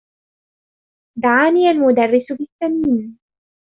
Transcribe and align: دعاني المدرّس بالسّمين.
دعاني 1.15 1.71
المدرّس 1.71 2.25
بالسّمين. 2.31 3.19